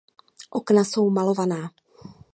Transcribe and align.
Okna 0.49 0.83
jsou 0.85 1.09
malovaná. 1.09 1.71